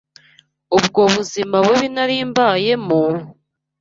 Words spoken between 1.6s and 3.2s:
bubi nari mbayemo,